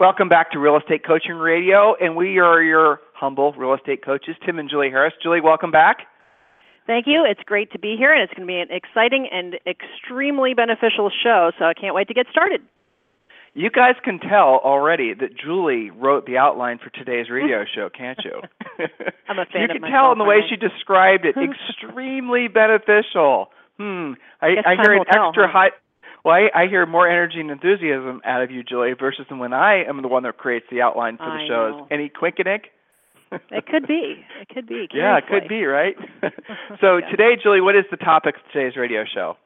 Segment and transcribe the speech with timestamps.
[0.00, 4.36] Welcome back to Real Estate Coaching Radio, and we are your humble real estate coaches,
[4.46, 5.12] Tim and Julie Harris.
[5.20, 6.06] Julie, welcome back.
[6.86, 7.26] Thank you.
[7.28, 11.10] It's great to be here, and it's going to be an exciting and extremely beneficial
[11.10, 12.62] show, so I can't wait to get started.
[13.54, 18.20] You guys can tell already that Julie wrote the outline for today's radio show, can't
[18.24, 18.40] you?
[19.28, 21.34] I'm a fan you can tell in the way she described it.
[21.82, 23.50] extremely beneficial.
[23.78, 24.12] Hmm.
[24.40, 25.52] I, Guess I hear an will tell, extra huh?
[25.52, 25.70] high.
[26.28, 29.82] Well, I, I hear more energy and enthusiasm out of you, Julie, versus when I
[29.88, 31.72] am the one that creates the outline for the I shows.
[31.72, 31.86] know.
[31.90, 32.64] Any quinkinick?
[33.50, 34.26] It could be.
[34.38, 34.88] It could be.
[34.94, 35.96] Yeah, it could be, right?
[36.82, 37.08] so Yeah.
[37.10, 39.38] today, Julie, what is the topic of today's radio show?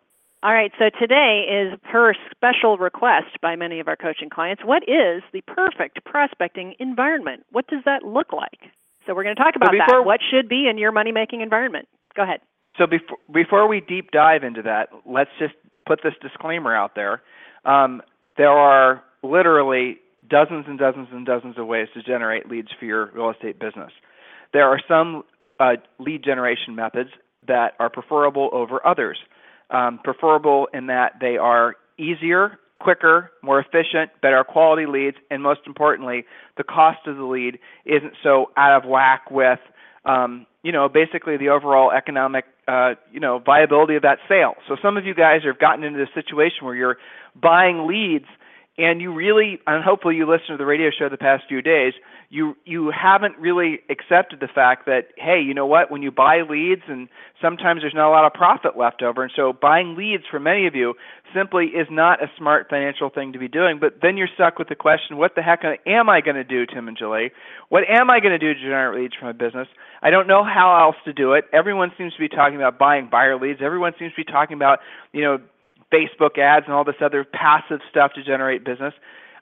[0.43, 4.65] All right, so today is per special request by many of our coaching clients.
[4.65, 7.45] What is the perfect prospecting environment?
[7.53, 8.59] What does that look like?
[9.07, 10.05] So we're going to talk about before- that.
[10.05, 11.87] What should be in your money making environment?
[12.17, 12.41] Go ahead.
[12.77, 15.55] So before before we deep dive into that, let's just
[15.93, 17.23] put this disclaimer out there.
[17.65, 18.01] Um,
[18.39, 19.99] there are literally
[20.29, 23.93] dozens and dozens and dozens of ways to generate leads for your real estate business.
[24.55, 25.25] There are some
[25.61, 27.11] uh, lead generation methods
[27.47, 29.19] that are preferable over others.
[29.71, 35.61] Um, preferable in that they are easier, quicker, more efficient, better quality leads, and most
[35.67, 36.25] importantly,
[36.57, 39.61] the cost of the lead isn't so out of whack with
[40.05, 44.55] um, you know, basically the overall economic, uh, you know, viability of that sale.
[44.69, 46.99] So some of you guys have gotten into this situation where you're
[47.41, 48.27] buying leads
[48.79, 51.93] and you really, and hopefully you listen to the radio show the past few days,
[52.31, 55.91] you you haven't really accepted the fact that hey, you know what?
[55.91, 57.09] When you buy leads, and
[57.43, 60.67] sometimes there's not a lot of profit left over, and so buying leads for many
[60.67, 60.95] of you
[61.35, 63.79] simply is not a smart financial thing to be doing.
[63.79, 66.65] But then you're stuck with the question, what the heck am I going to do,
[66.65, 67.33] Tim and Julie?
[67.69, 69.69] What am I going to do to generate leads for my business?
[70.01, 71.45] I don't know how else to do it.
[71.53, 73.61] Everyone seems to be talking about buying buyer leads.
[73.63, 74.79] Everyone seems to be talking about
[75.13, 75.39] you know
[75.93, 78.95] Facebook ads and all this other passive stuff to generate business.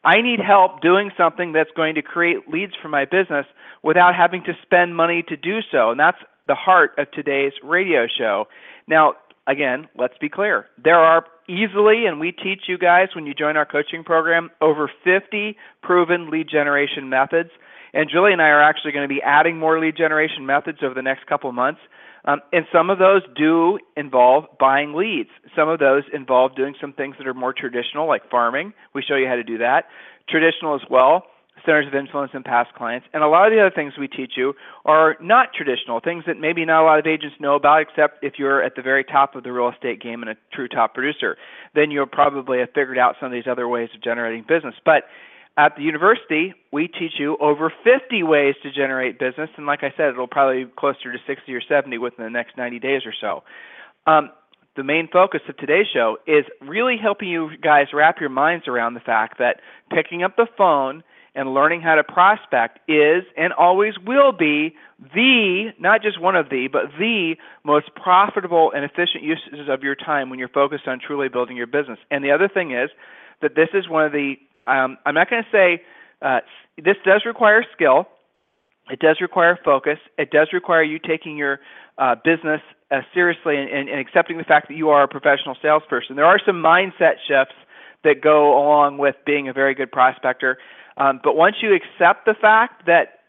[0.05, 3.47] I need help doing something that's going to create leads for my business
[3.83, 5.91] without having to spend money to do so.
[5.91, 6.19] And that's
[6.49, 8.47] the heart of today's radio show.
[8.89, 9.15] Now,
[9.47, 10.67] again, let's be clear.
[10.83, 14.91] There are easily, and we teach you guys when you join our coaching program, over
[15.05, 17.51] 50 proven lead generation methods.
[17.93, 20.95] And Julie and I are actually going to be adding more lead generation methods over
[20.95, 21.81] the next couple months.
[22.25, 25.31] Um, and some of those do involve buying leads.
[25.57, 28.75] Some of those involve doing some things that are more traditional, like farming.
[28.95, 29.87] We show you how to do that.
[30.29, 31.25] Traditional as well,
[31.65, 33.07] centers of influence and past clients.
[33.15, 36.39] And a lot of the other things we teach you are not traditional, things that
[36.39, 39.35] maybe not a lot of agents know about, except if you're at the very top
[39.35, 41.37] of the real estate game and a true top producer.
[41.75, 44.75] Then you'll probably have figured out some of these other ways of generating business.
[44.85, 45.05] But
[45.57, 49.93] at the university, we teach you over 50 ways to generate business, and like I
[49.97, 53.13] said, it'll probably be closer to 60 or 70 within the next 90 days or
[53.21, 53.43] so.
[54.07, 54.31] Um,
[54.77, 58.95] the main focus of today's show is really helping you guys wrap your minds around
[58.95, 61.03] the fact that picking up the phone
[61.35, 64.75] and learning how to prospect is and always will be
[65.15, 67.35] the, not just one of the, but the
[67.65, 71.67] most profitable and efficient uses of your time when you're focused on truly building your
[71.67, 71.99] business.
[72.11, 72.91] And the other thing is
[73.43, 74.37] that this is one of the
[74.71, 75.83] um, I'm not going to say
[76.23, 76.41] uh,
[76.77, 78.07] this does require skill.
[78.91, 79.99] It does require focus.
[80.19, 81.61] It does require you taking your
[81.99, 82.61] uh, business
[82.91, 86.17] uh, seriously and, and, and accepting the fact that you are a professional salesperson.
[86.17, 87.55] There are some mindset shifts
[88.03, 90.59] that go along with being a very good prospector.
[90.97, 93.20] Um, but once you accept the fact that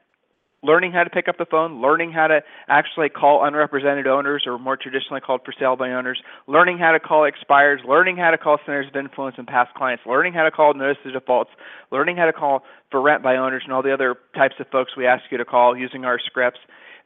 [0.63, 4.59] learning how to pick up the phone, learning how to actually call unrepresented owners or
[4.59, 8.37] more traditionally called for sale by owners, learning how to call expires, learning how to
[8.37, 11.51] call centers of influence and past clients, learning how to call notice of defaults,
[11.91, 14.95] learning how to call for rent by owners and all the other types of folks
[14.95, 16.59] we ask you to call using our scripts.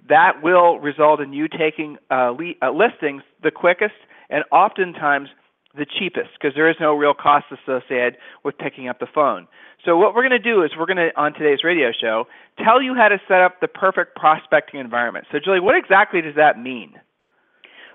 [0.09, 3.95] That will result in you taking uh, le- uh, listings the quickest
[4.29, 5.29] and oftentimes
[5.77, 9.47] the cheapest because there is no real cost associated with picking up the phone.
[9.83, 12.25] So what we're going to do is we're going to on today's radio show
[12.63, 15.25] tell you how to set up the perfect prospecting environment.
[15.31, 16.93] So Julie, what exactly does that mean?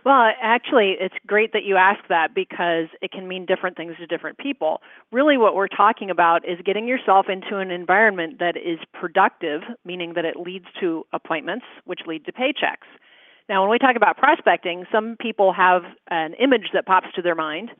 [0.05, 4.07] Well, actually, it's great that you ask that because it can mean different things to
[4.07, 4.81] different people.
[5.13, 10.15] Really, what we're talking about is getting yourself into an environment that is productive, meaning
[10.15, 12.89] that it leads to appointments, which lead to paychecks.
[13.51, 17.35] Now, when we talk about prospecting, some people have an image that pops to their
[17.35, 17.73] mind.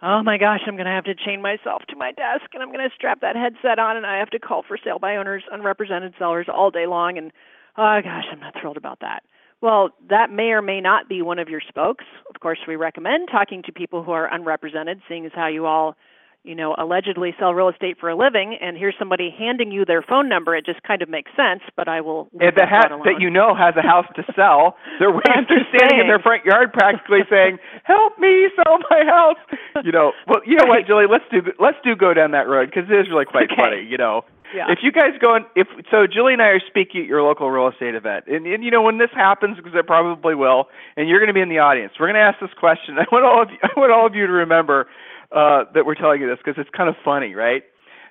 [0.00, 2.70] oh my gosh, I'm going to have to chain myself to my desk and I'm
[2.70, 5.42] going to strap that headset on and I have to call for sale by owners,
[5.50, 7.18] unrepresented sellers all day long.
[7.18, 7.32] And
[7.76, 9.24] oh gosh, I'm not thrilled about that.
[9.60, 12.04] Well, that may or may not be one of your spokes.
[12.32, 15.96] Of course, we recommend talking to people who are unrepresented, seeing as how you all
[16.44, 20.02] you know, allegedly sell real estate for a living, and here's somebody handing you their
[20.02, 21.60] phone number, it just kind of makes sense.
[21.76, 22.28] But I will.
[22.34, 25.10] If the ha- that you know has a house to sell, they're
[25.48, 29.40] they're standing in their front yard, practically saying, "Help me sell my house."
[29.84, 31.06] You know, well, you know what, Julie?
[31.10, 33.60] Let's do let's do go down that road because it is really quite okay.
[33.60, 33.82] funny.
[33.82, 34.24] You know.
[34.54, 34.72] Yeah.
[34.72, 37.50] If you guys go and if so, Julie and I are speaking at your local
[37.50, 41.06] real estate event, and, and you know when this happens, because it probably will, and
[41.06, 41.92] you're going to be in the audience.
[42.00, 42.96] We're going to ask this question.
[42.98, 44.88] I want all of you, I want all of you to remember
[45.32, 47.62] uh, that we're telling you this because it's kind of funny, right?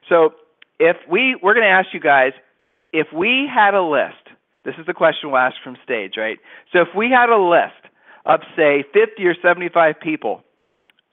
[0.09, 0.33] So
[0.79, 2.33] if we we're going to ask you guys
[2.93, 4.15] if we had a list.
[4.63, 6.39] This is the question we'll ask from stage, right?
[6.73, 7.79] So if we had a list
[8.25, 10.43] of say 50 or 75 people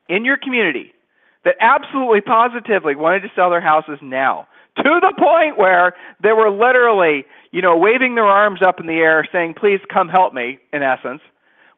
[0.09, 0.93] in your community
[1.45, 6.51] that absolutely positively wanted to sell their houses now to the point where they were
[6.51, 10.59] literally, you know, waving their arms up in the air saying, "Please come help me,"
[10.73, 11.23] in essence,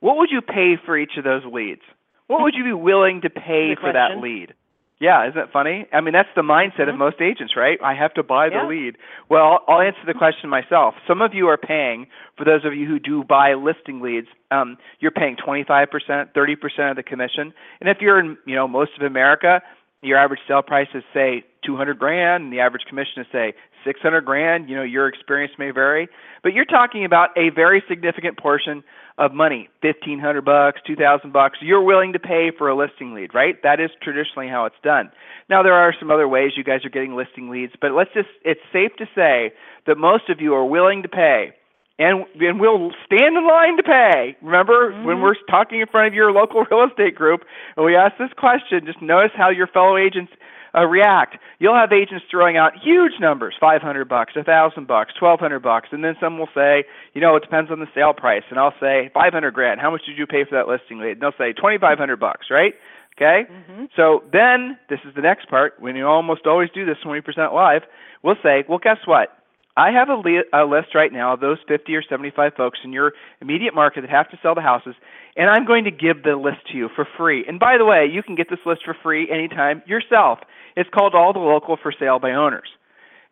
[0.00, 1.82] what would you pay for each of those leads?
[2.26, 4.54] What would you be willing to pay for that lead?
[4.98, 5.86] Yeah, isn't it funny?
[5.92, 6.90] I mean, that's the mindset mm-hmm.
[6.90, 7.78] of most agents, right?
[7.84, 8.66] I have to buy the yeah.
[8.66, 8.96] lead.
[9.28, 10.94] Well, I'll answer the question myself.
[11.06, 12.06] Some of you are paying,
[12.38, 15.88] for those of you who do buy listing leads, um, you're paying 25%,
[16.32, 17.52] 30% of the commission.
[17.80, 19.60] And if you're in, you know, most of America,
[20.00, 23.52] your average sale price is say 200 grand and the average commission is say
[23.86, 26.08] 600 grand, you know, your experience may vary,
[26.42, 28.84] but you're talking about a very significant portion
[29.18, 33.62] of money, 1500 bucks, 2000 bucks, you're willing to pay for a listing lead, right?
[33.62, 35.10] That is traditionally how it's done.
[35.48, 38.28] Now there are some other ways you guys are getting listing leads, but let's just
[38.44, 39.52] it's safe to say
[39.86, 41.54] that most of you are willing to pay
[41.98, 44.36] and and we'll stand in line to pay.
[44.42, 45.06] Remember mm-hmm.
[45.06, 47.44] when we're talking in front of your local real estate group
[47.76, 50.32] and we ask this question, just notice how your fellow agents
[50.76, 51.38] uh, react.
[51.58, 56.14] You'll have agents throwing out huge numbers, 500 bucks, 1000 bucks, 1200 bucks, and then
[56.20, 56.84] some will say,
[57.14, 59.80] you know, it depends on the sale price, and I'll say 500 grand.
[59.80, 61.12] How much did you pay for that listing lead?
[61.12, 62.74] And they'll say 2500 bucks, right?
[63.16, 63.48] Okay?
[63.50, 63.84] Mm-hmm.
[63.96, 65.74] So then this is the next part.
[65.80, 67.82] When you almost always do this when we present live,
[68.22, 69.30] we'll say, well, guess what?
[69.76, 72.92] I have a, li- a list right now of those 50 or 75 folks in
[72.92, 73.12] your
[73.42, 74.94] immediate market that have to sell the houses,
[75.36, 77.44] and I'm going to give the list to you for free.
[77.46, 80.38] And by the way, you can get this list for free anytime yourself.
[80.76, 82.68] It's called All the Local for Sale by Owners.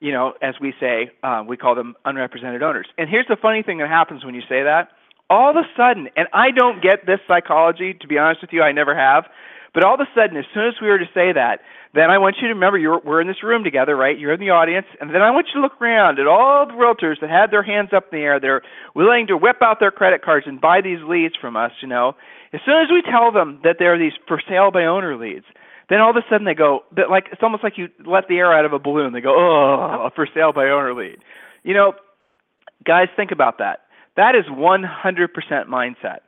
[0.01, 2.87] You know, as we say, uh, we call them unrepresented owners.
[2.99, 4.89] And here's the funny thing that happens when you say that.
[5.31, 8.63] All of a sudden, and I don't get this psychology, to be honest with you,
[8.63, 9.25] I never have,
[9.73, 11.61] but all of a sudden, as soon as we were to say that,
[11.95, 14.19] then I want you to remember you're, we're in this room together, right?
[14.19, 16.75] You're in the audience, and then I want you to look around at all the
[16.75, 18.39] realtors that had their hands up in the air.
[18.39, 18.63] They're
[18.95, 21.73] willing to whip out their credit cards and buy these leads from us.
[21.81, 22.15] You know,
[22.53, 25.47] as soon as we tell them that they're these for sale by owner leads,
[25.89, 28.53] then all of a sudden they go, like it's almost like you let the air
[28.53, 29.13] out of a balloon.
[29.13, 31.19] They go, oh, for sale by owner lead.
[31.63, 31.95] You know,
[32.85, 33.81] guys, think about that.
[34.17, 34.87] That is 100%
[35.69, 36.19] mindset.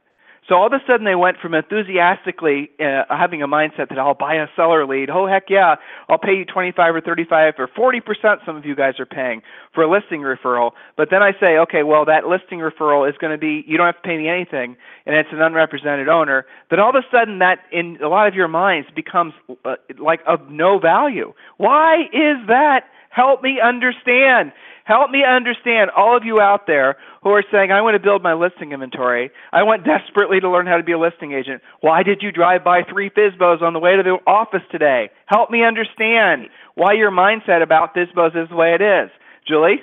[0.48, 4.14] So all of a sudden they went from enthusiastically uh, having a mindset that I'll
[4.14, 5.10] buy a seller lead.
[5.10, 5.76] Oh heck yeah,
[6.08, 8.40] I'll pay you 25 or 35 or 40 percent.
[8.46, 9.42] Some of you guys are paying
[9.74, 10.72] for a listing referral.
[10.96, 13.86] But then I say, okay, well that listing referral is going to be you don't
[13.86, 16.46] have to pay me anything, and it's an unrepresented owner.
[16.70, 20.20] Then all of a sudden that in a lot of your minds becomes uh, like
[20.26, 21.32] of no value.
[21.56, 22.84] Why is that?
[23.10, 24.52] Help me understand.
[24.86, 28.22] Help me understand all of you out there who are saying, I want to build
[28.22, 29.32] my listing inventory.
[29.52, 31.60] I want desperately to learn how to be a listing agent.
[31.80, 35.10] Why did you drive by three FSBOs on the way to the office today?
[35.26, 39.10] Help me understand why your mindset about FSBOs is the way it is.
[39.46, 39.82] Julie?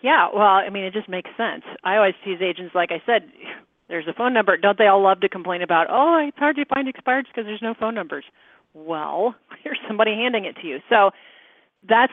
[0.00, 1.64] Yeah, well, I mean, it just makes sense.
[1.84, 3.30] I always tease agents, like I said,
[3.88, 4.56] there's a phone number.
[4.56, 7.60] Don't they all love to complain about, oh, it's hard to find expireds because there's
[7.60, 8.24] no phone numbers?
[8.72, 10.78] Well, here's somebody handing it to you.
[10.88, 11.10] So
[11.86, 12.12] that's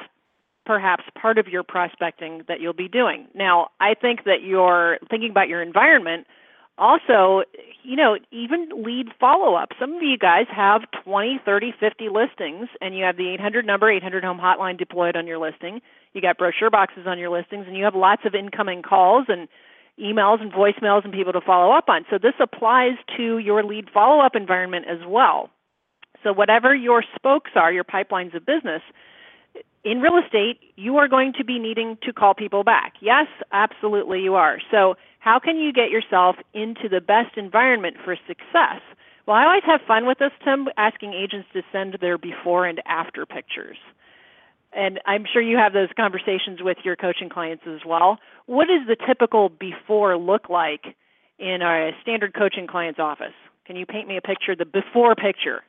[0.67, 3.25] perhaps part of your prospecting that you'll be doing.
[3.33, 6.27] Now, I think that you're thinking about your environment.
[6.77, 7.43] Also,
[7.83, 9.69] you know, even lead follow up.
[9.79, 13.89] Some of you guys have 20, 30, 50 listings, and you have the 800 number,
[13.89, 15.81] 800 home hotline deployed on your listing.
[16.13, 19.47] You got brochure boxes on your listings, and you have lots of incoming calls and
[19.99, 22.05] emails and voicemails and people to follow up on.
[22.11, 25.49] So this applies to your lead follow up environment as well.
[26.23, 28.81] So whatever your spokes are, your pipelines of business,
[29.87, 32.95] in real estate, you are going to be needing to call people back.
[32.99, 34.59] Yes, absolutely you are.
[34.69, 38.81] So, how can you get yourself into the best environment for success?
[39.25, 42.81] Well, I always have fun with this, Tim, asking agents to send their before and
[42.85, 43.77] after pictures.
[44.73, 48.19] And I'm sure you have those conversations with your coaching clients as well.
[48.45, 50.95] What does the typical before look like
[51.39, 53.35] in a standard coaching client's office?
[53.65, 55.63] Can you paint me a picture, the before picture?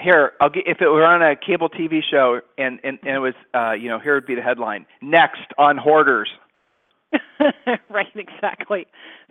[0.00, 3.20] Here I'll get if it were on a cable TV show and and, and it
[3.20, 6.30] was uh, you know here would be the headline next on hoarders.
[7.90, 8.86] right, exactly.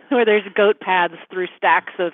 [0.08, 2.12] Where there's goat paths through stacks of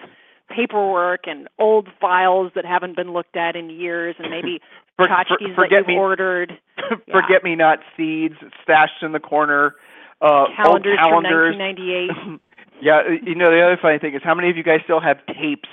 [0.49, 4.61] paperwork and old files that haven't been looked at in years, and maybe
[4.97, 6.59] for, tchotchkes for, that you've me, ordered.
[7.13, 9.77] forget me not seeds stashed in the corner.
[10.21, 11.55] Uh, calendars, calendars.
[11.55, 12.41] from 1998.
[12.83, 15.19] yeah, you know the other funny thing is how many of you guys still have
[15.27, 15.69] tapes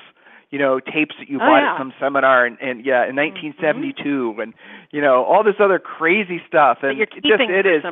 [0.51, 1.73] you know tapes that you oh, bought yeah.
[1.73, 4.39] at some seminar and, and yeah in 1972 mm-hmm.
[4.39, 4.53] and
[4.91, 6.79] you know all this other crazy stuff.
[6.81, 7.83] And just it is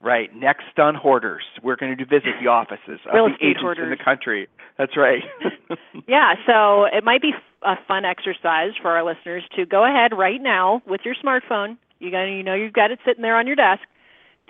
[0.00, 0.34] right.
[0.34, 1.42] Next on hoarders.
[1.62, 3.84] We're going to visit the offices of the agents hoarders.
[3.84, 4.48] in the country.
[4.76, 5.22] That's right.
[6.06, 10.40] Yeah so it might be a fun exercise for our listeners to go ahead right
[10.40, 11.76] now with your smartphone.
[11.98, 13.82] You got you know you've got it sitting there on your desk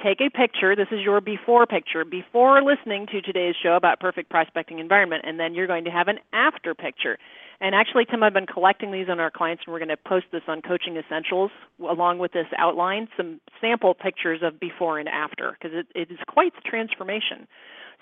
[0.02, 0.74] take a picture.
[0.76, 5.38] This is your before picture before listening to today's show about perfect prospecting environment, and
[5.38, 7.18] then you're going to have an after picture.
[7.60, 10.26] And actually, Tim, I've been collecting these on our clients, and we're going to post
[10.30, 11.50] this on Coaching Essentials
[11.80, 16.18] along with this outline, some sample pictures of before and after, because it, it is
[16.28, 17.48] quite the transformation.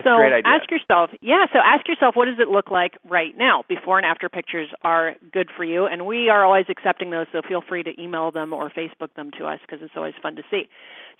[0.03, 3.63] So ask yourself, yeah, so ask yourself what does it look like right now?
[3.67, 7.41] Before and after pictures are good for you, and we are always accepting those, so
[7.41, 10.43] feel free to email them or Facebook them to us because it's always fun to
[10.51, 10.69] see.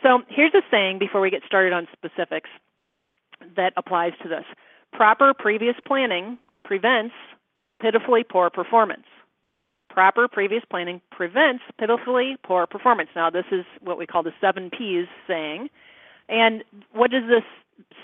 [0.03, 2.49] So here's a saying before we get started on specifics
[3.55, 4.45] that applies to this.
[4.93, 7.15] Proper previous planning prevents
[7.81, 9.05] pitifully poor performance.
[9.89, 13.09] Proper previous planning prevents pitifully poor performance.
[13.15, 15.69] Now, this is what we call the seven P's saying.
[16.29, 17.43] And what does this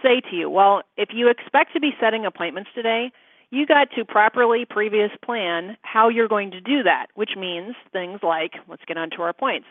[0.02, 0.50] say to you?
[0.50, 3.12] Well, if you expect to be setting appointments today,
[3.50, 8.20] you got to properly previous plan how you're going to do that, which means things
[8.24, 9.68] like, let's get on to our points.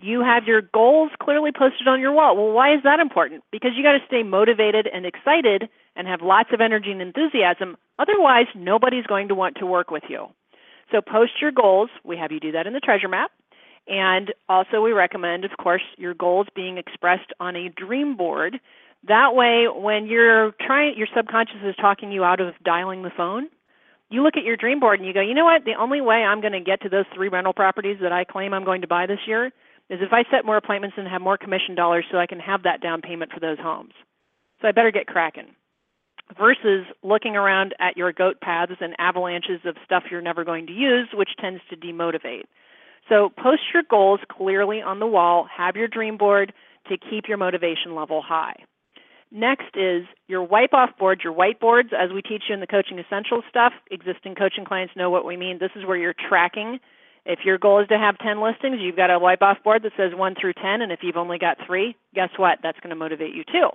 [0.00, 2.36] You have your goals clearly posted on your wall.
[2.36, 3.42] Well, why is that important?
[3.50, 7.76] Because you got to stay motivated and excited and have lots of energy and enthusiasm.
[7.98, 10.26] Otherwise, nobody's going to want to work with you.
[10.92, 11.90] So post your goals.
[12.04, 13.32] We have you do that in the treasure map.
[13.88, 18.60] And also, we recommend, of course, your goals being expressed on a dream board.
[19.06, 23.48] That way, when you're trying, your subconscious is talking you out of dialing the phone.
[24.10, 25.64] You look at your dream board and you go, you know what?
[25.64, 28.52] The only way I'm going to get to those three rental properties that I claim
[28.52, 29.46] I'm going to buy this year
[29.90, 32.64] is if I set more appointments and have more commission dollars so I can have
[32.64, 33.92] that down payment for those homes.
[34.60, 35.54] So I better get cracking.
[36.38, 40.72] Versus looking around at your goat paths and avalanches of stuff you're never going to
[40.72, 42.42] use, which tends to demotivate.
[43.08, 46.52] So post your goals clearly on the wall, have your dream board
[46.88, 48.56] to keep your motivation level high.
[49.30, 52.98] Next is your wipe off board, your whiteboards, as we teach you in the coaching
[52.98, 53.72] essentials stuff.
[53.90, 55.58] Existing coaching clients know what we mean.
[55.58, 56.80] This is where you're tracking
[57.28, 59.92] if your goal is to have 10 listings, you've got a wipe off board that
[59.96, 62.58] says 1 through 10, and if you've only got 3, guess what?
[62.62, 63.68] That's going to motivate you too.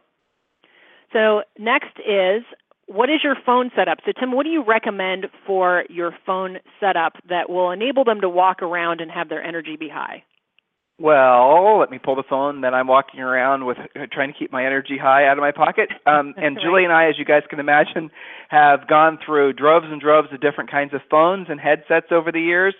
[1.13, 2.41] So, next is
[2.87, 3.99] what is your phone setup?
[4.05, 8.29] So, Tim, what do you recommend for your phone setup that will enable them to
[8.29, 10.23] walk around and have their energy be high?
[10.99, 12.61] Well, let me pull the phone.
[12.61, 13.77] Then I'm walking around with
[14.11, 15.89] trying to keep my energy high out of my pocket.
[16.05, 16.63] Um, and right.
[16.63, 18.11] Julie and I, as you guys can imagine,
[18.49, 22.39] have gone through droves and droves of different kinds of phones and headsets over the
[22.39, 22.75] years.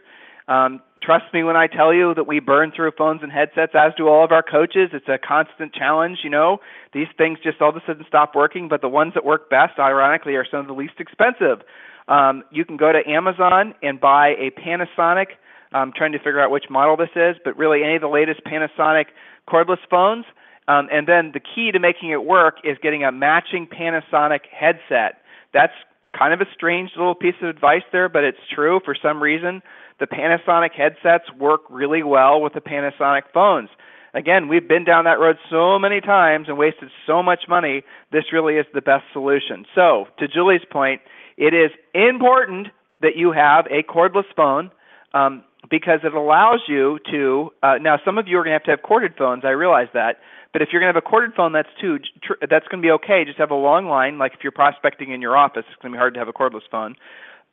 [0.47, 3.93] Um, trust me when I tell you that we burn through phones and headsets, as
[3.97, 4.91] do all of our coaches.
[4.93, 6.19] It's a constant challenge.
[6.23, 6.59] You know,
[6.93, 9.79] these things just all of a sudden stop working, but the ones that work best,
[9.79, 11.65] ironically, are some of the least expensive.
[12.07, 15.27] Um, you can go to Amazon and buy a Panasonic.
[15.73, 18.41] I'm trying to figure out which model this is, but really any of the latest
[18.45, 19.05] Panasonic
[19.47, 20.25] cordless phones.
[20.67, 25.21] Um, and then the key to making it work is getting a matching Panasonic headset.
[25.53, 25.73] That's
[26.17, 29.61] kind of a strange little piece of advice there, but it's true for some reason.
[29.99, 33.69] The Panasonic headsets work really well with the Panasonic phones.
[34.13, 37.83] Again, we've been down that road so many times and wasted so much money.
[38.11, 39.65] This really is the best solution.
[39.73, 41.01] So, to Julie's point,
[41.35, 42.67] it is important
[43.01, 44.69] that you have a cordless phone
[45.13, 47.51] um, because it allows you to.
[47.61, 49.43] Uh, now, some of you are going to have to have corded phones.
[49.45, 50.17] I realize that,
[50.51, 51.99] but if you're going to have a corded phone, that's too.
[52.21, 53.23] Tr- that's going to be okay.
[53.25, 54.17] Just have a long line.
[54.17, 56.33] Like if you're prospecting in your office, it's going to be hard to have a
[56.33, 56.95] cordless phone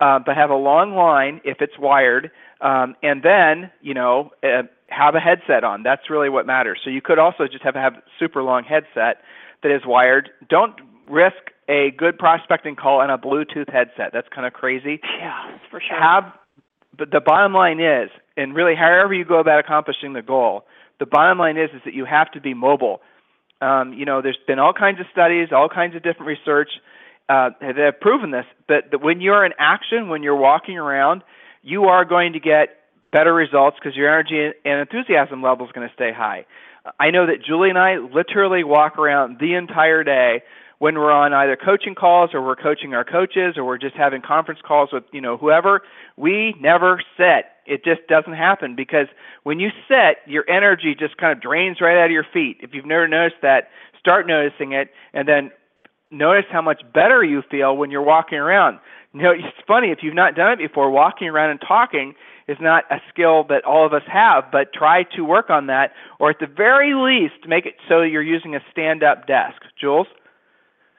[0.00, 4.62] uh, but have a long line if it's wired, um, and then you know uh,
[4.88, 5.82] have a headset on.
[5.82, 6.80] That's really what matters.
[6.82, 9.22] So you could also just have have super long headset
[9.62, 10.30] that is wired.
[10.48, 10.74] Don't
[11.08, 14.10] risk a good prospecting call on a Bluetooth headset.
[14.12, 15.00] That's kind of crazy.
[15.18, 16.00] Yeah, for sure.
[16.00, 16.32] Have,
[17.00, 20.66] but the bottom line is, and really, however you go about accomplishing the goal,
[21.00, 23.00] the bottom line is is that you have to be mobile.
[23.60, 26.70] Um, you know, there's been all kinds of studies, all kinds of different research
[27.30, 31.22] uh, they have proven this that, that when you're in action, when you're walking around,
[31.62, 32.80] you are going to get
[33.12, 36.44] better results because your energy and enthusiasm level is going to stay high.
[36.98, 40.42] I know that Julie and I literally walk around the entire day
[40.80, 44.20] when we're on either coaching calls or we're coaching our coaches or we're just having
[44.20, 45.82] conference calls with you know whoever
[46.16, 49.06] we never sit it just doesn't happen because
[49.44, 52.56] when you sit your energy just kind of drains right out of your feet.
[52.60, 53.68] If you've never noticed that
[53.98, 55.52] start noticing it and then
[56.10, 58.80] notice how much better you feel when you're walking around.
[59.12, 62.14] You know it's funny if you've not done it before walking around and talking
[62.48, 65.92] is not a skill that all of us have but try to work on that
[66.18, 69.62] or at the very least make it so you're using a stand up desk.
[69.78, 70.08] Jules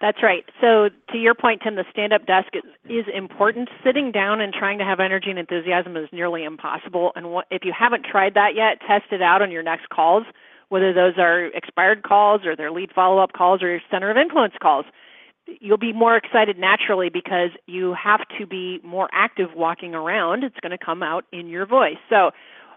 [0.01, 0.43] that's right.
[0.60, 3.70] So, to your point, Tim, the stand up desk is, is, important.
[3.86, 7.12] Sitting down and trying to have energy and enthusiasm is nearly impossible.
[7.15, 10.24] And what, if you haven't tried that yet, test it out on your next calls,
[10.70, 14.17] whether those are expired calls or their lead follow up calls or your center of
[14.17, 14.86] influence calls.
[15.46, 20.43] You'll be more excited naturally because you have to be more active walking around.
[20.43, 21.98] It's going to come out in your voice.
[22.10, 22.31] So,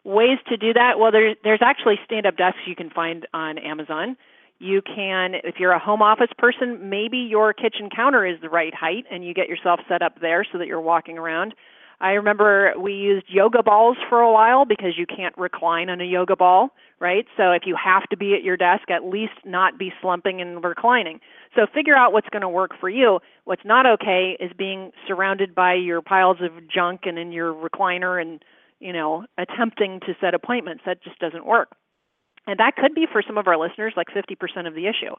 [0.05, 3.57] ways to do that well, there, there's actually stand up desks you can find on
[3.57, 4.19] Amazon
[4.59, 8.75] you can, if you're a home office person, maybe your kitchen counter is the right
[8.75, 11.55] height and you get yourself set up there so that you're walking around.
[12.01, 16.05] I remember we used yoga balls for a while because you can't recline on a
[16.05, 16.71] yoga ball,
[17.01, 17.25] right?
[17.37, 20.63] So if you have to be at your desk, at least not be slumping and
[20.63, 21.21] reclining.
[21.55, 23.21] So figure out what's going to work for you.
[23.45, 28.21] What's not okay is being surrounded by your piles of junk and in your recliner
[28.21, 28.43] and,
[28.81, 30.83] you know, attempting to set appointments.
[30.87, 31.75] That just doesn't work.
[32.47, 35.15] And that could be for some of our listeners like 50% of the issue.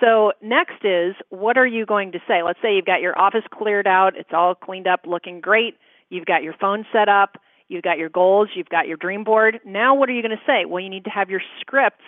[0.00, 2.42] So, next is what are you going to say?
[2.42, 5.78] Let's say you've got your office cleared out, it's all cleaned up, looking great.
[6.10, 9.60] You've got your phone set up, you've got your goals, you've got your dream board.
[9.64, 10.66] Now, what are you going to say?
[10.66, 12.04] Well, you need to have your scripts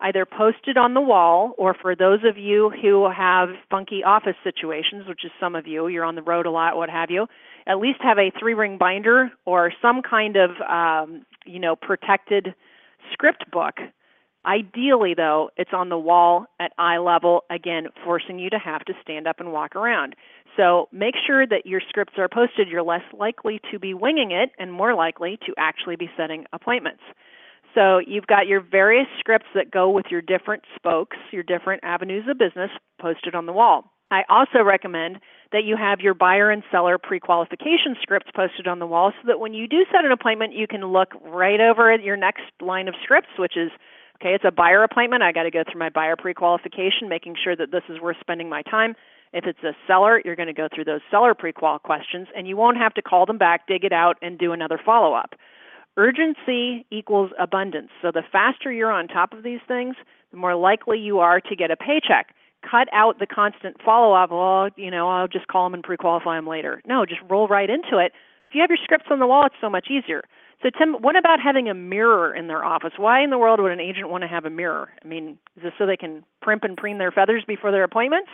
[0.00, 5.06] either posted on the wall or for those of you who have funky office situations,
[5.08, 7.26] which is some of you, you're on the road a lot, what have you,
[7.66, 12.54] at least have a three ring binder or some kind of, um, you know, protected
[13.12, 13.74] script book
[14.48, 18.94] Ideally, though, it's on the wall at eye level, again, forcing you to have to
[19.02, 20.16] stand up and walk around.
[20.56, 22.66] So make sure that your scripts are posted.
[22.66, 27.02] You're less likely to be winging it and more likely to actually be setting appointments.
[27.74, 32.24] So you've got your various scripts that go with your different spokes, your different avenues
[32.26, 33.92] of business posted on the wall.
[34.10, 35.18] I also recommend
[35.52, 39.26] that you have your buyer and seller pre qualification scripts posted on the wall so
[39.26, 42.44] that when you do set an appointment, you can look right over at your next
[42.62, 43.70] line of scripts, which is
[44.20, 45.22] Okay, it's a buyer appointment.
[45.22, 48.48] I got to go through my buyer pre-qualification, making sure that this is worth spending
[48.48, 48.94] my time.
[49.32, 52.56] If it's a seller, you're going to go through those seller pre-qual questions, and you
[52.56, 55.34] won't have to call them back, dig it out, and do another follow-up.
[55.96, 57.90] Urgency equals abundance.
[58.02, 59.94] So the faster you're on top of these things,
[60.32, 62.34] the more likely you are to get a paycheck.
[62.68, 64.30] Cut out the constant follow-up.
[64.30, 66.82] Well, you know, I'll just call them and pre-qualify them later.
[66.86, 68.12] No, just roll right into it.
[68.48, 70.22] If you have your scripts on the wall, it's so much easier.
[70.62, 72.92] So, Tim, what about having a mirror in their office?
[72.96, 74.88] Why in the world would an agent want to have a mirror?
[75.04, 78.30] I mean, is this so they can primp and preen their feathers before their appointments?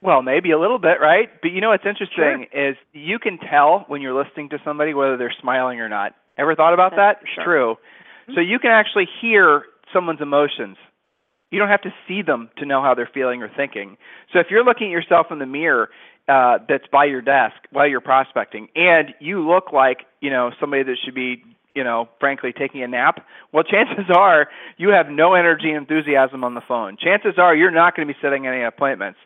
[0.00, 1.28] Well, maybe a little bit, right?
[1.42, 2.70] But you know what's interesting sure.
[2.70, 6.14] is you can tell when you're listening to somebody whether they're smiling or not.
[6.38, 7.28] Ever thought about That's that?
[7.34, 7.44] Sure.
[7.44, 7.74] True.
[7.74, 8.34] Mm-hmm.
[8.34, 9.62] So you can actually hear
[9.92, 10.76] someone's emotions.
[11.50, 13.98] You don't have to see them to know how they're feeling or thinking.
[14.32, 15.90] So if you're looking at yourself in the mirror
[16.32, 20.82] uh, that's by your desk while you're prospecting, and you look like you know somebody
[20.82, 25.34] that should be you know frankly taking a nap, well, chances are you have no
[25.34, 26.96] energy and enthusiasm on the phone.
[26.96, 29.18] Chances are you're not going to be setting any appointments.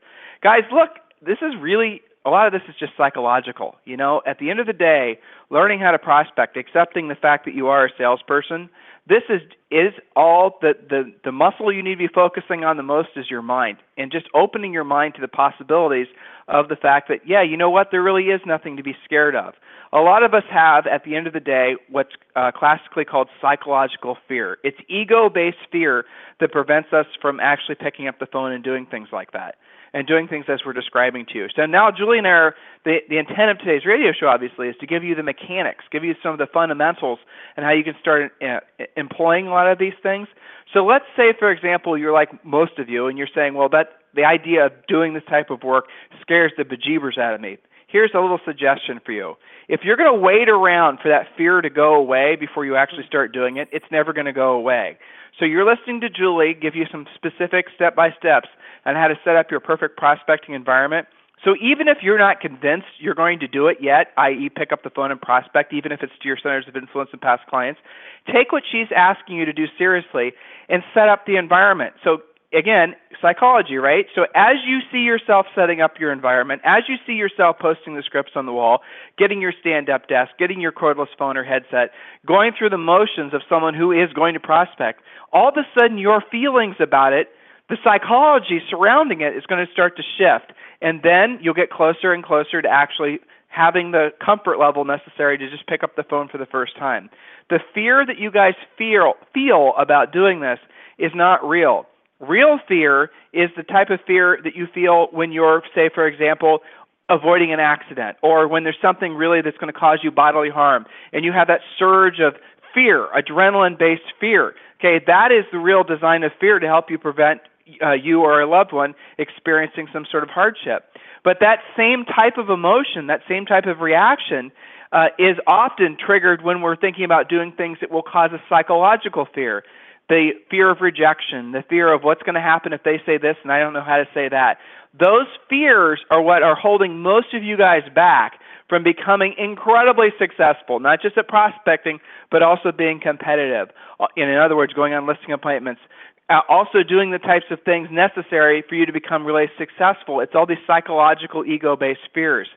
[0.42, 0.90] Guys, look,
[1.24, 3.76] this is really a lot of this is just psychological.
[3.84, 7.44] You know, at the end of the day, learning how to prospect, accepting the fact
[7.44, 8.68] that you are a salesperson,
[9.06, 12.84] this is is all the, the the muscle you need to be focusing on the
[12.84, 16.06] most is your mind and just opening your mind to the possibilities
[16.46, 19.34] of the fact that yeah you know what there really is nothing to be scared
[19.34, 19.54] of
[19.92, 23.28] a lot of us have at the end of the day what's uh, classically called
[23.40, 26.04] psychological fear it's ego based fear
[26.38, 29.56] that prevents us from actually picking up the phone and doing things like that
[29.96, 31.46] and doing things as we're describing to you.
[31.56, 34.76] So now, Julie and I are, the, the intent of today's radio show, obviously, is
[34.80, 37.18] to give you the mechanics, give you some of the fundamentals,
[37.56, 38.60] and how you can start uh,
[38.96, 40.28] employing lot of these things.
[40.72, 43.88] So let's say, for example, you're like most of you, and you're saying, well, that
[44.14, 45.86] the idea of doing this type of work
[46.20, 47.58] scares the bejeebers out of me.
[47.88, 49.34] Here's a little suggestion for you.
[49.68, 53.04] If you're going to wait around for that fear to go away before you actually
[53.06, 54.98] start doing it, it's never going to go away.
[55.38, 58.48] So you're listening to Julie give you some specific step by steps
[58.84, 61.06] on how to set up your perfect prospecting environment.
[61.44, 64.82] So even if you're not convinced you're going to do it yet, i.e., pick up
[64.82, 67.80] the phone and prospect, even if it's to your centers of influence and past clients,
[68.26, 70.32] take what she's asking you to do seriously
[70.68, 71.94] and set up the environment.
[72.02, 72.18] So
[72.52, 74.06] again, psychology, right?
[74.14, 78.02] So as you see yourself setting up your environment, as you see yourself posting the
[78.02, 78.80] scripts on the wall,
[79.18, 81.90] getting your stand up desk, getting your cordless phone or headset,
[82.26, 85.98] going through the motions of someone who is going to prospect, all of a sudden
[85.98, 87.28] your feelings about it
[87.68, 90.52] the psychology surrounding it is going to start to shift.
[90.80, 95.50] And then you'll get closer and closer to actually having the comfort level necessary to
[95.50, 97.08] just pick up the phone for the first time.
[97.48, 100.58] The fear that you guys feel feel about doing this
[100.98, 101.86] is not real.
[102.20, 106.60] Real fear is the type of fear that you feel when you're, say, for example,
[107.08, 110.86] avoiding an accident or when there's something really that's going to cause you bodily harm
[111.12, 112.34] and you have that surge of
[112.74, 114.54] fear, adrenaline based fear.
[114.80, 117.40] Okay, that is the real design of fear to help you prevent
[117.82, 120.84] uh, you or a loved one experiencing some sort of hardship.
[121.24, 124.52] But that same type of emotion, that same type of reaction,
[124.92, 129.26] uh, is often triggered when we're thinking about doing things that will cause a psychological
[129.34, 129.64] fear.
[130.08, 133.36] The fear of rejection, the fear of what's going to happen if they say this
[133.42, 134.58] and I don't know how to say that.
[134.98, 140.80] Those fears are what are holding most of you guys back from becoming incredibly successful,
[140.80, 142.00] not just at prospecting,
[142.30, 143.68] but also being competitive.
[144.00, 145.80] Uh, in other words, going on listing appointments,
[146.28, 150.20] uh, also doing the types of things necessary for you to become really successful.
[150.20, 152.48] It's all these psychological ego based fears.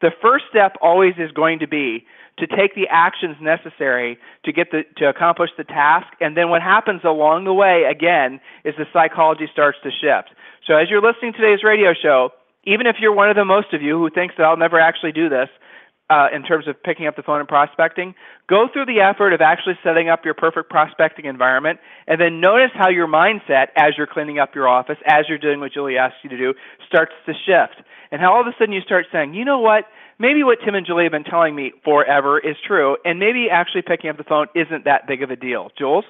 [0.00, 2.06] The first step always is going to be
[2.38, 6.62] to take the actions necessary to get the to accomplish the task and then what
[6.62, 10.30] happens along the way again is the psychology starts to shift.
[10.66, 12.30] So as you're listening to today's radio show,
[12.64, 15.12] even if you're one of the most of you who thinks that I'll never actually
[15.12, 15.48] do this,
[16.10, 18.14] uh, in terms of picking up the phone and prospecting,
[18.48, 22.70] go through the effort of actually setting up your perfect prospecting environment, and then notice
[22.74, 26.16] how your mindset, as you're cleaning up your office, as you're doing what Julie asked
[26.22, 26.54] you to do,
[26.86, 27.82] starts to shift.
[28.10, 29.84] And how all of a sudden you start saying, you know what?
[30.18, 33.82] Maybe what Tim and Julie have been telling me forever is true, and maybe actually
[33.82, 35.70] picking up the phone isn't that big of a deal.
[35.78, 36.04] Jules?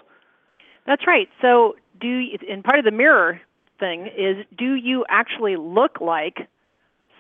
[0.87, 1.29] That's right.
[1.43, 3.41] So, do and part of the mirror
[3.79, 6.49] thing is, do you actually look like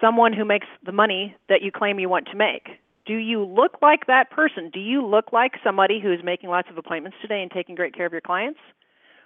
[0.00, 2.68] someone who makes the money that you claim you want to make?
[3.06, 4.70] Do you look like that person?
[4.72, 8.06] Do you look like somebody who's making lots of appointments today and taking great care
[8.06, 8.60] of your clients?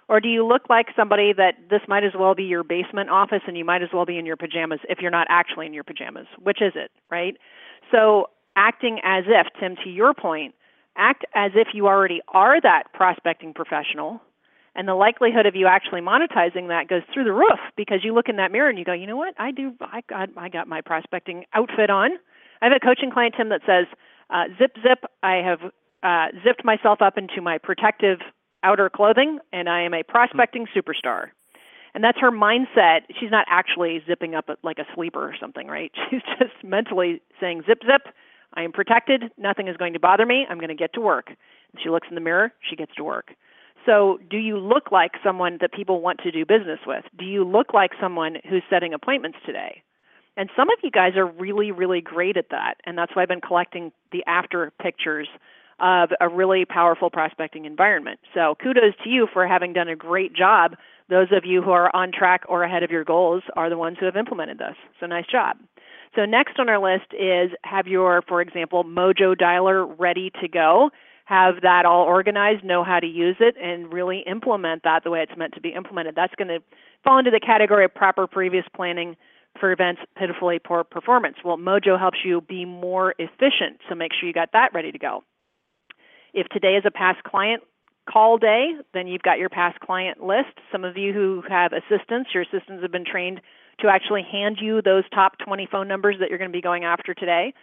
[0.09, 3.41] Or do you look like somebody that this might as well be your basement office
[3.47, 5.83] and you might as well be in your pajamas if you're not actually in your
[5.83, 6.27] pajamas?
[6.41, 7.37] Which is it, right?
[7.91, 10.55] So, acting as if, Tim, to your point,
[10.97, 14.21] act as if you already are that prospecting professional
[14.75, 18.29] and the likelihood of you actually monetizing that goes through the roof because you look
[18.29, 20.67] in that mirror and you go, you know what, I do, I got, I got
[20.67, 22.11] my prospecting outfit on.
[22.61, 23.85] I have a coaching client Tim that says,
[24.29, 25.59] uh, zip zip, I have
[26.01, 28.19] uh, zipped myself up into my protective
[28.63, 31.27] outer clothing, and I am a prospecting superstar.
[31.93, 33.01] And that's her mindset.
[33.19, 35.91] She's not actually zipping up like a sleeper or something, right?
[36.09, 38.13] She's just mentally saying, zip zip,
[38.55, 39.25] I am protected.
[39.37, 40.45] Nothing is going to bother me.
[40.49, 41.27] I'm going to get to work.
[41.27, 42.51] And she looks in the mirror.
[42.67, 43.33] She gets to work.
[43.85, 47.03] So, do you look like someone that people want to do business with?
[47.17, 49.83] Do you look like someone who's setting appointments today?
[50.37, 52.75] And some of you guys are really, really great at that.
[52.85, 55.27] And that's why I've been collecting the after pictures
[55.79, 58.19] of a really powerful prospecting environment.
[58.33, 60.75] So, kudos to you for having done a great job.
[61.09, 63.97] Those of you who are on track or ahead of your goals are the ones
[63.99, 64.75] who have implemented this.
[64.99, 65.57] So, nice job.
[66.15, 70.89] So, next on our list is have your, for example, Mojo dialer ready to go
[71.25, 75.21] have that all organized, know how to use it, and really implement that the way
[75.21, 76.15] it's meant to be implemented.
[76.15, 76.59] That's going to
[77.03, 79.15] fall into the category of proper previous planning
[79.55, 81.37] prevents pitifully poor performance.
[81.45, 84.99] Well, Mojo helps you be more efficient, so make sure you got that ready to
[84.99, 85.23] go.
[86.33, 87.63] If today is a past client
[88.11, 90.57] call day, then you've got your past client list.
[90.71, 93.39] Some of you who have assistants, your assistants have been trained
[93.79, 96.83] to actually hand you those top 20 phone numbers that you're going to be going
[96.83, 97.53] after today.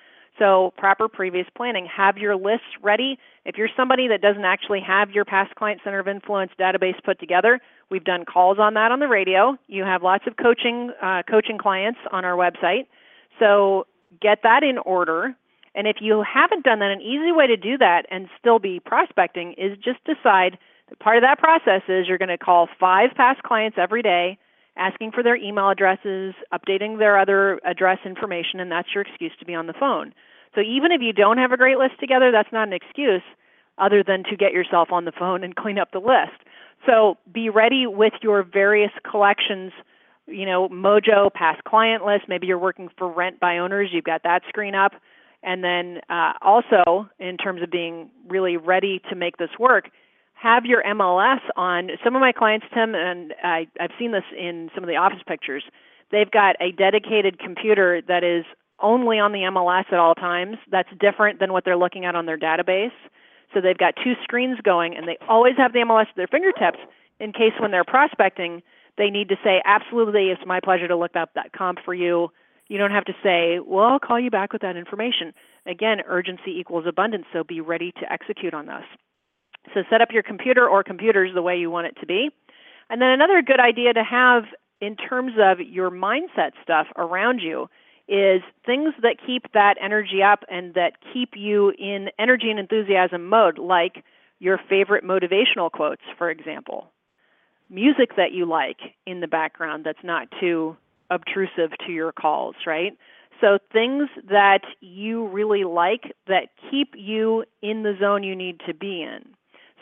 [0.40, 1.86] So, proper previous planning.
[1.94, 3.18] Have your lists ready.
[3.44, 7.20] If you're somebody that doesn't actually have your past client center of influence database put
[7.20, 9.58] together, we've done calls on that on the radio.
[9.66, 12.86] You have lots of coaching uh, coaching clients on our website.
[13.38, 13.86] So,
[14.22, 15.36] get that in order.
[15.74, 18.80] And if you haven't done that, an easy way to do that and still be
[18.80, 20.56] prospecting is just decide
[20.88, 24.38] that part of that process is you're going to call five past clients every day
[24.76, 29.44] asking for their email addresses, updating their other address information, and that's your excuse to
[29.44, 30.14] be on the phone.
[30.54, 33.22] So even if you don't have a great list together, that's not an excuse
[33.78, 36.42] other than to get yourself on the phone and clean up the list.
[36.86, 39.72] So be ready with your various collections,
[40.26, 42.24] you know, Mojo, past client list.
[42.28, 44.92] Maybe you're working for rent by owners, you've got that screen up.
[45.42, 49.88] And then uh, also, in terms of being really ready to make this work,
[50.34, 51.90] have your MLS on.
[52.04, 55.22] Some of my clients, Tim, and I, I've seen this in some of the office
[55.26, 55.64] pictures,
[56.10, 58.44] they've got a dedicated computer that is
[58.82, 60.56] only on the MLS at all times.
[60.70, 62.92] That's different than what they're looking at on their database.
[63.52, 66.78] So they've got two screens going, and they always have the MLS at their fingertips
[67.18, 68.62] in case when they're prospecting,
[68.96, 72.30] they need to say, absolutely, it's my pleasure to look up that comp for you.
[72.68, 75.34] You don't have to say, well, I'll call you back with that information.
[75.66, 78.84] Again, urgency equals abundance, so be ready to execute on this.
[79.74, 82.30] So set up your computer or computers the way you want it to be.
[82.88, 84.44] And then another good idea to have
[84.80, 87.68] in terms of your mindset stuff around you
[88.10, 93.28] is things that keep that energy up and that keep you in energy and enthusiasm
[93.28, 94.04] mode, like
[94.40, 96.90] your favorite motivational quotes, for example.
[97.70, 100.76] Music that you like in the background that's not too
[101.08, 102.98] obtrusive to your calls, right?
[103.40, 108.74] So things that you really like that keep you in the zone you need to
[108.74, 109.24] be in.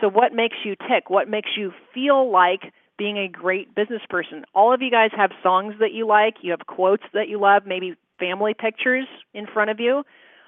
[0.02, 1.08] So what makes you tick?
[1.08, 4.44] What makes you feel like being a great business person?
[4.54, 7.62] All of you guys have songs that you like, you have quotes that you love,
[7.66, 10.04] maybe family pictures in front of you.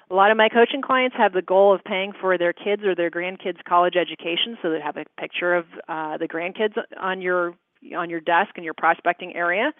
[0.09, 2.93] A lot of my coaching clients have the goal of paying for their kids or
[2.93, 7.55] their grandkids' college education, so they have a picture of uh, the grandkids on your
[7.95, 9.71] on your desk in your prospecting area.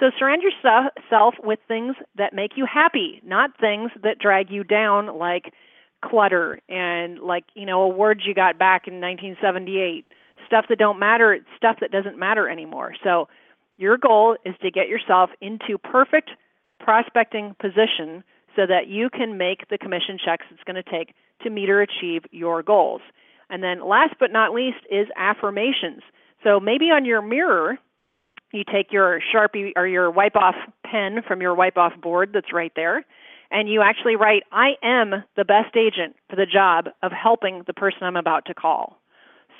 [0.00, 5.18] So surround yourself with things that make you happy, not things that drag you down,
[5.18, 5.52] like
[6.04, 10.06] clutter and like you know awards you got back in 1978,
[10.46, 12.94] stuff that don't matter, stuff that doesn't matter anymore.
[13.04, 13.28] So
[13.76, 16.30] your goal is to get yourself into perfect
[16.80, 18.24] prospecting position
[18.56, 21.82] so that you can make the commission checks it's going to take to meet or
[21.82, 23.00] achieve your goals.
[23.50, 26.02] And then last but not least is affirmations.
[26.42, 27.78] So maybe on your mirror,
[28.52, 32.52] you take your Sharpie or your wipe off pen from your wipe off board that's
[32.52, 33.04] right there,
[33.50, 37.72] and you actually write, I am the best agent for the job of helping the
[37.72, 39.00] person I'm about to call.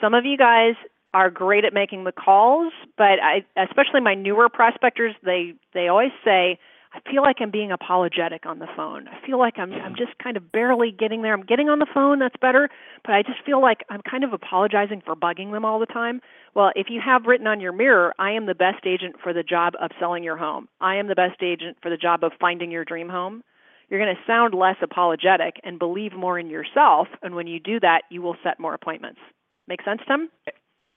[0.00, 0.74] Some of you guys
[1.12, 6.10] are great at making the calls, but I, especially my newer prospectors, they, they always
[6.24, 6.58] say,
[6.94, 9.08] I feel like I'm being apologetic on the phone.
[9.08, 11.34] I feel like I'm I'm just kind of barely getting there.
[11.34, 12.68] I'm getting on the phone, that's better,
[13.04, 16.20] but I just feel like I'm kind of apologizing for bugging them all the time.
[16.54, 19.42] Well, if you have written on your mirror, I am the best agent for the
[19.42, 20.68] job of selling your home.
[20.80, 23.42] I am the best agent for the job of finding your dream home.
[23.90, 27.80] You're going to sound less apologetic and believe more in yourself, and when you do
[27.80, 29.20] that, you will set more appointments.
[29.66, 30.30] Make sense, Tim?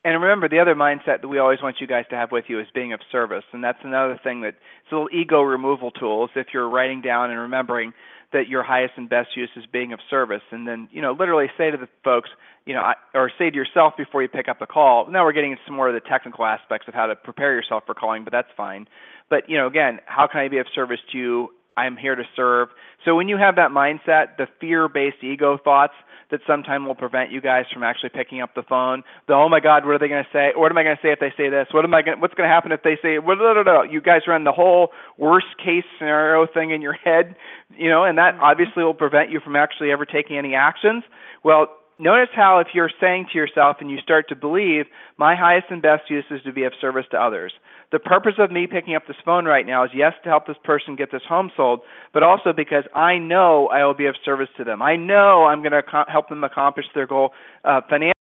[0.08, 2.62] And remember, the other mindset that we always want you guys to have with you
[2.62, 3.44] is being of service.
[3.52, 7.30] And that's another thing that it's a little ego removal tools if you're writing down
[7.30, 7.92] and remembering
[8.32, 10.44] that your highest and best use is being of service.
[10.50, 12.30] And then, you know, literally say to the folks,
[12.66, 15.12] you know, or say to yourself before you pick up the call.
[15.12, 17.84] Now we're getting into some more of the technical aspects of how to prepare yourself
[17.86, 18.88] for calling, but that's fine.
[19.30, 21.50] But, you know, again, how can I be of service to you?
[21.78, 22.70] I'm here to serve.
[23.06, 25.94] So when you have that mindset, the fear-based ego thoughts,
[26.30, 29.04] that sometimes will prevent you guys from actually picking up the phone.
[29.28, 30.52] The oh my God, what are they going to say?
[30.56, 31.68] What am I going to say if they say this?
[31.72, 32.20] What am I going?
[32.20, 33.18] What's going to happen if they say?
[33.24, 33.84] No, no, no.
[33.84, 37.36] You guys run the whole worst case scenario thing in your head,
[37.78, 38.44] you know, and that mm-hmm.
[38.44, 41.04] obviously will prevent you from actually ever taking any actions.
[41.44, 41.68] Well,
[42.00, 44.86] Notice how if you're saying to yourself and you start to believe,
[45.18, 47.52] my highest and best use is to be of service to others.
[47.92, 50.58] The purpose of me picking up this phone right now is yes, to help this
[50.64, 51.80] person get this home sold,
[52.14, 54.82] but also because I know I will be of service to them.
[54.82, 57.32] I know I'm going to help them accomplish their goal
[57.64, 58.14] uh, financially.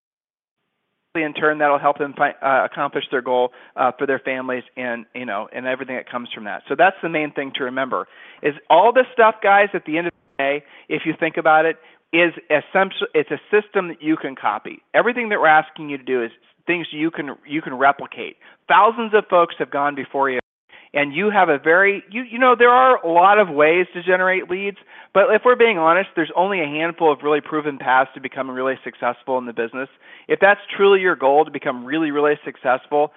[1.16, 5.06] In turn, that'll help them fi- uh, accomplish their goal uh, for their families and
[5.14, 6.62] you know and everything that comes from that.
[6.68, 8.06] So that's the main thing to remember.
[8.42, 9.68] Is all this stuff, guys?
[9.72, 11.76] At the end of the day, if you think about it,
[12.12, 13.06] is essential.
[13.14, 14.82] It's a system that you can copy.
[14.94, 16.30] Everything that we're asking you to do is
[16.66, 18.36] things you can you can replicate.
[18.68, 20.40] Thousands of folks have gone before you
[20.96, 24.02] and you have a very you you know there are a lot of ways to
[24.02, 24.78] generate leads
[25.14, 28.54] but if we're being honest there's only a handful of really proven paths to becoming
[28.54, 29.88] really successful in the business
[30.26, 33.12] if that's truly your goal to become really really successful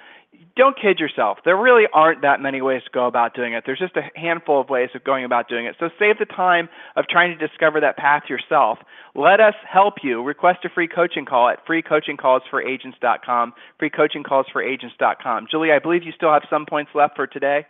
[0.56, 1.40] don't kid yourself.
[1.46, 3.64] There really aren't that many ways to go about doing it.
[3.66, 5.76] There's just a handful of ways of going about doing it.
[5.80, 8.80] So save the time of trying to discover that path yourself.
[9.16, 10.22] Let us help you.
[10.22, 13.54] Request a free coaching call at freecoachingcallsforagents.com.
[13.82, 15.48] Freecoachingcallsforagents.com.
[15.50, 17.66] Julie, I believe you still have some points left for today.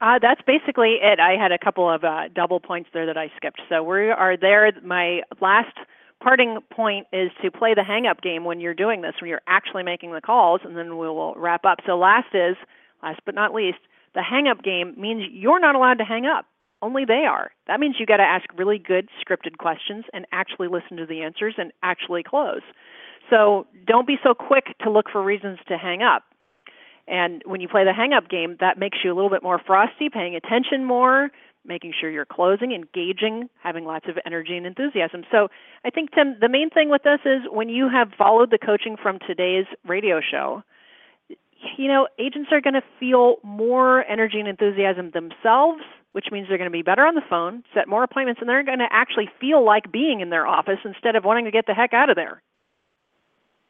[0.00, 1.18] Uh, that's basically it.
[1.20, 3.60] I had a couple of uh, double points there that I skipped.
[3.68, 4.70] So we are there.
[4.82, 5.76] My last
[6.24, 9.42] parting point is to play the hang up game when you're doing this, when you're
[9.46, 11.78] actually making the calls, and then we will wrap up.
[11.86, 12.56] So, last is,
[13.02, 13.78] last but not least,
[14.14, 16.46] the hang up game means you're not allowed to hang up.
[16.80, 17.50] Only they are.
[17.66, 21.22] That means you got to ask really good scripted questions and actually listen to the
[21.22, 22.62] answers and actually close.
[23.28, 26.22] So, don't be so quick to look for reasons to hang up.
[27.06, 29.60] And when you play the hang up game, that makes you a little bit more
[29.66, 31.28] frosty, paying attention more,
[31.66, 35.24] making sure you're closing, engaging, having lots of energy and enthusiasm.
[35.30, 35.48] So
[35.84, 38.96] I think, Tim, the main thing with this is when you have followed the coaching
[39.00, 40.62] from today's radio show,
[41.78, 46.58] you know, agents are going to feel more energy and enthusiasm themselves, which means they're
[46.58, 49.28] going to be better on the phone, set more appointments, and they're going to actually
[49.40, 52.16] feel like being in their office instead of wanting to get the heck out of
[52.16, 52.42] there.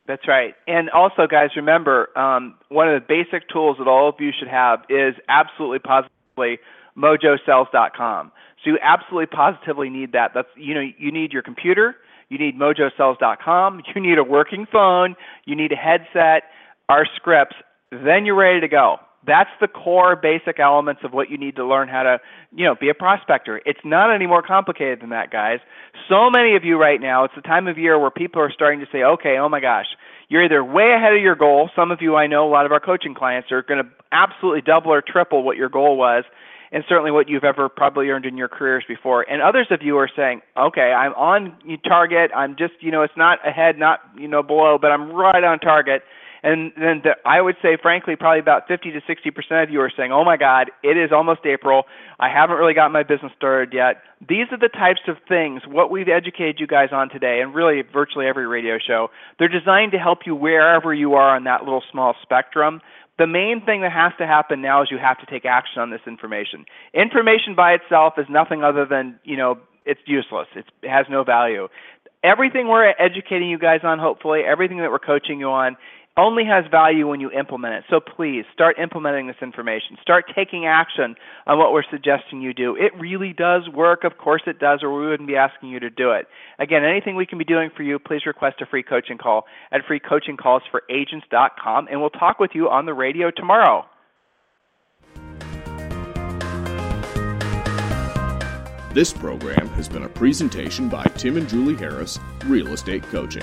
[0.07, 0.55] That's right.
[0.67, 4.49] And also, guys, remember um, one of the basic tools that all of you should
[4.49, 6.59] have is absolutely positively
[6.97, 8.33] mojosells.com.
[8.63, 10.33] So you absolutely positively need that.
[10.35, 11.97] That's you know you need your computer,
[12.29, 16.45] you need mojosells.com, you need a working phone, you need a headset.
[16.89, 17.57] Our scripts
[18.03, 18.97] then you're ready to go.
[19.27, 22.19] That's the core basic elements of what you need to learn how to,
[22.55, 23.61] you know, be a prospector.
[23.65, 25.61] It's not any more complicated than that, guys.
[26.09, 28.81] So many of you right now, it's the time of year where people are starting
[28.81, 29.87] to say, okay, oh my gosh,
[30.29, 31.71] you're either way ahead of your goal.
[31.75, 34.61] Some of you I know, a lot of our coaching clients are going to absolutely
[34.61, 36.25] double or triple what your goal was
[36.75, 39.23] and certainly what you've ever probably earned in your careers before.
[39.31, 41.57] And others of you are saying, okay, I'm on
[41.87, 42.33] target.
[42.37, 45.61] I'm just, you know, it's not ahead, not, you know, below, but I'm right on
[45.61, 46.03] target.
[46.43, 49.81] And then the, I would say, frankly, probably about 50 to 60 percent of you
[49.81, 51.85] are saying, "Oh my God, it is almost April.
[52.21, 55.91] I haven't really got my business started yet." These are the types of things what
[55.91, 59.09] we've educated you guys on today, and really virtually every radio show.
[59.39, 62.83] They're designed to help you wherever you are on that little small spectrum.
[63.19, 65.91] The main thing that has to happen now is you have to take action on
[65.91, 66.65] this information.
[66.93, 70.49] Information by itself is nothing other than, you know, it's useless.
[70.57, 71.69] It's, it has no value
[72.25, 75.77] everything we're educating you guys on, hopefully, everything that we're coaching you on,
[76.17, 77.85] only has value when you implement it.
[77.91, 79.97] So please start implementing this information.
[80.01, 82.77] Start taking action on what we're suggesting you do.
[82.77, 84.05] It really does work.
[84.05, 86.29] Of course it does, or we wouldn't be asking you to do it.
[86.59, 89.81] Again, anything we can be doing for you, please request a free coaching call at
[89.87, 93.85] freecoachingcallsforagents.com, and we'll talk with you on the radio tomorrow.
[98.93, 103.43] This program has been a presentation by Tim and Julie Harris, Real Estate Coaching.